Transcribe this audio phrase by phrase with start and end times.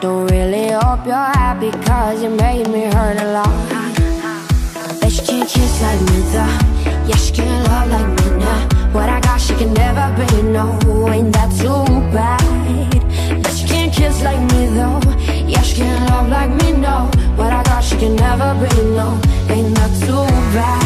[0.00, 3.68] Don't really hope you're happy cause you made me hurt a lot.
[4.98, 7.06] Bet she can't kiss like me though.
[7.06, 8.92] Yeah, she can't love like me now.
[8.94, 10.40] What I got, she can never be.
[10.40, 11.84] No, ain't that too
[12.14, 12.40] bad?
[13.42, 15.00] Bet she can't kiss like me though.
[15.46, 16.72] Yeah, she can't love like me.
[16.72, 18.74] No, what I got, she can never be.
[18.96, 19.20] No,
[19.50, 20.24] ain't that too
[20.54, 20.79] bad?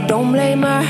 [0.00, 0.82] I don't blame her.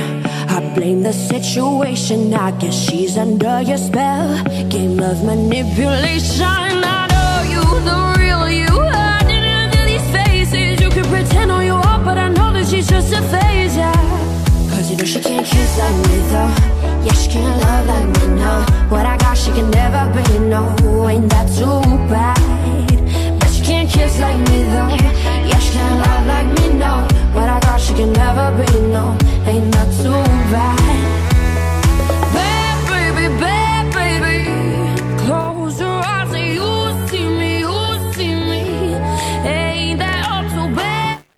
[0.56, 2.32] I blame the situation.
[2.32, 4.42] I guess she's under your spell.
[4.68, 6.44] Game of manipulation.
[6.46, 8.70] I know you, the real you.
[8.70, 10.80] Hiding under these faces.
[10.80, 13.92] You can pretend all you want, but I know that she's just a phase, yeah.
[14.70, 16.52] Cause you know she can't kiss like me, though.
[17.04, 18.52] Yeah, she can't love like me, no.
[18.90, 20.62] What I got, she can never be, no.
[21.08, 23.40] Ain't that too bad?
[23.40, 24.94] But she can't kiss like me, though.
[25.50, 26.92] Yeah, she can't love like me, no.
[27.34, 27.69] What I got,
[28.00, 29.14] can never be, no.
[29.46, 30.80] Ain't all too bad?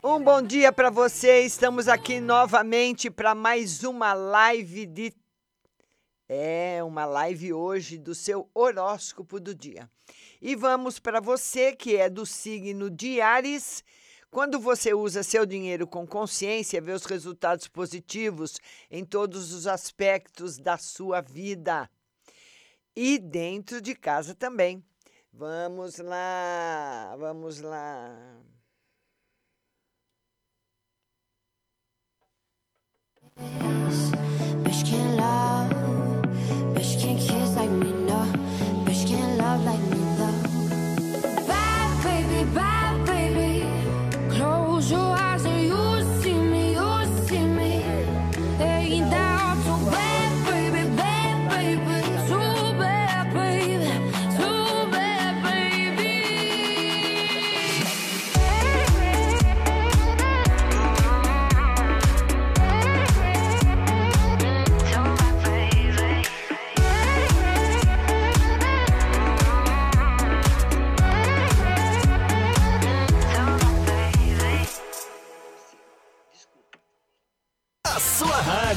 [0.04, 1.40] Um bom dia para você.
[1.40, 5.12] Estamos aqui novamente para mais uma live de
[6.28, 9.90] é uma live hoje do seu horóscopo do dia.
[10.40, 13.82] E vamos para você que é do signo de Ares.
[14.32, 18.58] Quando você usa seu dinheiro com consciência, vê os resultados positivos
[18.90, 21.86] em todos os aspectos da sua vida.
[22.96, 24.82] E dentro de casa também.
[25.30, 28.40] Vamos lá, vamos lá.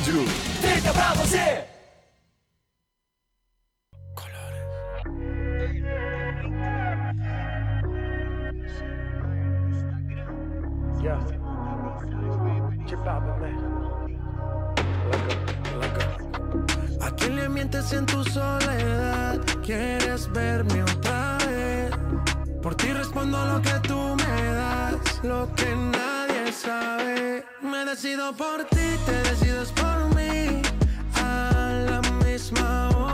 [0.05, 1.65] Fica pra você.
[17.01, 19.39] ¿A quién le mientes en tu soledad?
[19.63, 21.91] ¿Quieres verme otra vez?
[22.61, 26.14] Por ti respondo lo que tú me das, lo que nadie
[26.65, 27.45] sabe.
[27.61, 30.61] Me decido por ti, te decides por mí.
[31.15, 33.04] A la misma hora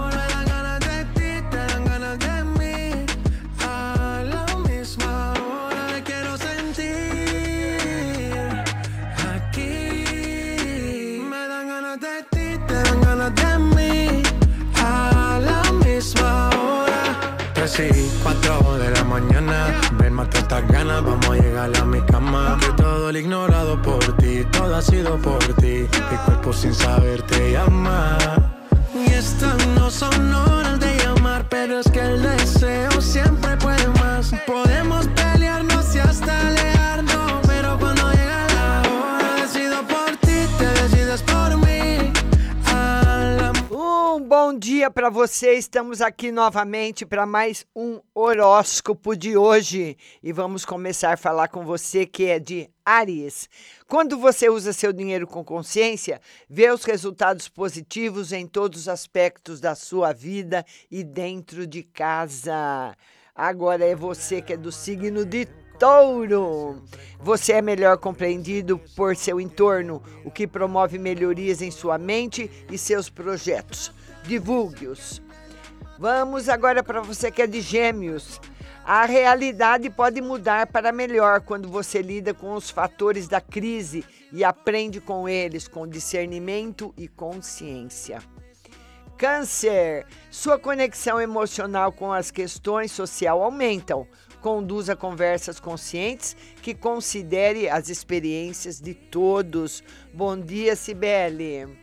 [17.62, 19.80] 3 y 4 de la mañana.
[20.00, 22.58] Ven, mata estas ganas, vamos a llegar a mi cama.
[22.60, 25.86] Que todo el ignorado por ti, todo ha sido por ti.
[26.10, 28.18] Mi cuerpo sin saber te llama.
[28.96, 32.91] Y estas no son horas de llamar, pero es que el deseo
[44.82, 45.54] dia para você.
[45.54, 51.64] Estamos aqui novamente para mais um horóscopo de hoje e vamos começar a falar com
[51.64, 53.48] você que é de Aries.
[53.88, 56.20] Quando você usa seu dinheiro com consciência,
[56.50, 62.98] vê os resultados positivos em todos os aspectos da sua vida e dentro de casa.
[63.36, 65.46] Agora é você que é do signo de
[65.78, 66.82] Touro.
[67.20, 72.80] Você é melhor compreendido por seu entorno, o que promove melhorias em sua mente e
[72.80, 73.94] seus projetos.
[74.24, 75.22] Divulgue-os.
[75.98, 78.40] Vamos agora para você que é de Gêmeos.
[78.84, 84.04] A realidade pode mudar para melhor quando você lida com os fatores da crise
[84.34, 88.20] e aprende com eles com discernimento e consciência.
[89.18, 94.08] Câncer, sua conexão emocional com as questões social aumentam.
[94.42, 99.84] Conduza conversas conscientes que considere as experiências de todos.
[100.12, 101.81] Bom dia, Cibele.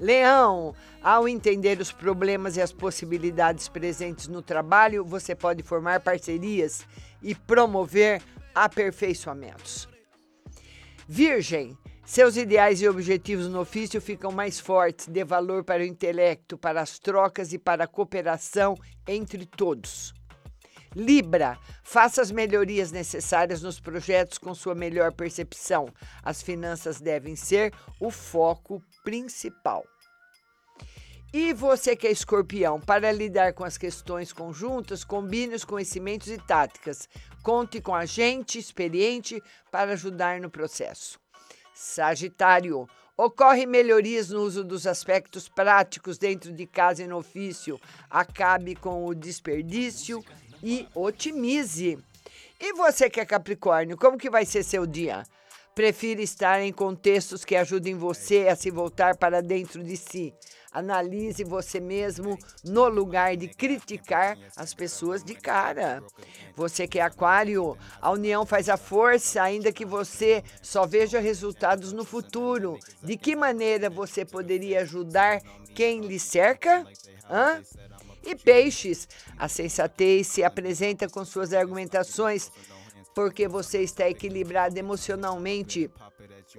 [0.00, 6.86] Leão, ao entender os problemas e as possibilidades presentes no trabalho, você pode formar parcerias
[7.20, 8.22] e promover
[8.54, 9.88] aperfeiçoamentos.
[11.06, 16.56] Virgem, seus ideais e objetivos no ofício ficam mais fortes, dê valor para o intelecto,
[16.56, 20.14] para as trocas e para a cooperação entre todos.
[20.96, 25.88] Libra, faça as melhorias necessárias nos projetos com sua melhor percepção.
[26.22, 29.86] As finanças devem ser o foco principal.
[31.32, 36.36] E você que é escorpião, para lidar com as questões conjuntas, combine os conhecimentos e
[36.36, 37.08] táticas.
[37.42, 41.18] Conte com a gente experiente para ajudar no processo.
[41.74, 47.80] Sagitário, ocorre melhorias no uso dos aspectos práticos dentro de casa e no ofício.
[48.10, 50.22] Acabe com o desperdício
[50.62, 51.98] e otimize.
[52.60, 55.24] E você que é Capricórnio, como que vai ser seu dia?
[55.78, 60.34] Prefira estar em contextos que ajudem você a se voltar para dentro de si.
[60.72, 66.02] Analise você mesmo no lugar de criticar as pessoas de cara.
[66.56, 71.92] Você que é aquário, a união faz a força, ainda que você só veja resultados
[71.92, 72.76] no futuro.
[73.00, 75.40] De que maneira você poderia ajudar
[75.76, 76.84] quem lhe cerca?
[77.30, 77.62] Hã?
[78.24, 79.06] E peixes,
[79.38, 82.50] a sensatez se apresenta com suas argumentações
[83.18, 85.90] porque você está equilibrado emocionalmente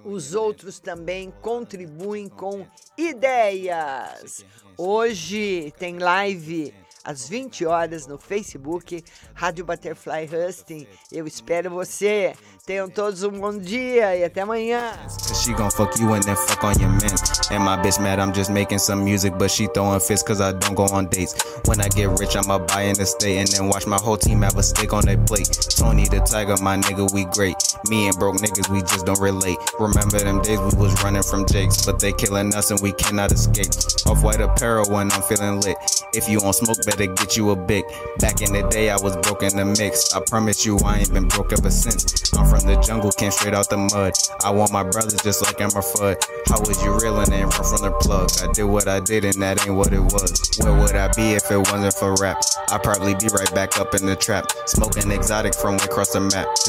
[0.03, 2.67] os outros também contribuem com
[2.97, 4.43] ideias.
[4.77, 9.01] Hoje tem live às 20 horas no Facebook,
[9.33, 10.85] Rádio Butterfly Husting.
[11.09, 12.33] Eu espero você.
[12.65, 14.91] Tenham todos um bom dia e até amanhã.
[15.39, 17.15] She gon' fuck you and then fuck on your man.
[17.51, 20.51] And my bitch mad, I'm just making some music, but she throwing fists cause I
[20.51, 21.33] don't go on dates.
[21.65, 24.57] When I get rich, I'ma buy an estate and then watch my whole team have
[24.57, 25.47] a steak on their plate.
[25.69, 27.68] Tony the Tiger, my nigga, we great.
[27.89, 29.57] Me and broke niggas, we just don't relate.
[29.79, 33.31] Remember them days we was running from Jakes, but they killing us and we cannot
[33.31, 33.73] escape.
[34.05, 35.75] Off white apparel when I'm feeling lit.
[36.13, 37.83] If you on smoke, better get you a big.
[38.19, 40.13] Back in the day, I was broke in the mix.
[40.13, 42.31] I promise you, I ain't been broke ever since.
[42.33, 44.13] I'm from the jungle, came straight out the mud.
[44.43, 46.21] I want my brothers just like Emma Fudd.
[46.45, 48.29] How was you reeling and run from the plug?
[48.41, 50.57] I did what I did, and that ain't what it was.
[50.61, 52.37] Where would I be if it wasn't for rap?
[52.69, 56.47] I'd probably be right back up in the trap, smoking exotic from across the map.